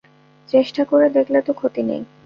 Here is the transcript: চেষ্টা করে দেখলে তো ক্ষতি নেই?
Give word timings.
চেষ্টা 0.49 0.81
করে 0.85 1.07
দেখলে 1.09 1.39
তো 1.41 1.51
ক্ষতি 1.53 1.81
নেই? 1.83 2.01